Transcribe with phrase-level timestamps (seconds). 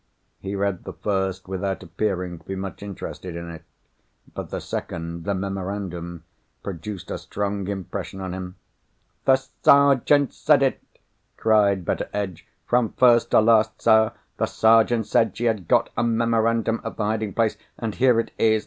[0.39, 3.61] He read the first without appearing to be much interested in it.
[4.33, 8.55] But the second—the memorandum—produced a strong impression on him.
[9.25, 10.81] "The Sergeant said it!"
[11.37, 12.47] cried Betteredge.
[12.65, 17.03] "From first to last, sir, the Sergeant said she had got a memorandum of the
[17.05, 17.55] hiding place.
[17.77, 18.59] And here it is!